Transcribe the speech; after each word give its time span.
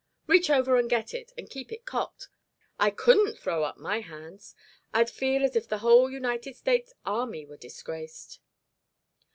Reach 0.25 0.49
over 0.49 0.77
and 0.77 0.89
get 0.89 1.13
it, 1.13 1.31
and 1.37 1.47
keep 1.51 1.71
it 1.71 1.85
cocked. 1.85 2.27
I 2.79 2.89
couldn't 2.89 3.37
throw 3.37 3.63
up 3.63 3.77
my 3.77 3.99
hands. 3.99 4.55
I'd 4.91 5.11
feel 5.11 5.43
as 5.43 5.55
if 5.55 5.67
the 5.67 5.77
whole 5.85 6.09
United 6.09 6.55
States 6.55 6.91
army 7.05 7.45
were 7.45 7.57
disgraced." 7.57 8.39